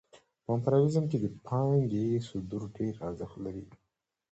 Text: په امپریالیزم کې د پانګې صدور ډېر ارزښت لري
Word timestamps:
په 0.43 0.49
امپریالیزم 0.57 1.05
کې 1.11 1.17
د 1.19 1.25
پانګې 1.47 2.07
صدور 2.27 2.63
ډېر 2.77 2.93
ارزښت 3.07 3.37
لري 3.45 3.65